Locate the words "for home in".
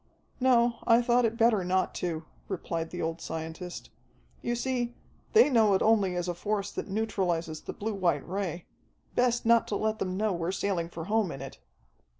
10.89-11.39